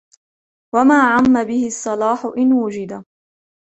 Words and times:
وَمَا 0.75 1.01
عَمَّ 1.03 1.43
بِهِ 1.47 1.67
الصَّلَاحُ 1.67 2.25
إنْ 2.37 2.53
وُجِدَ 2.53 3.03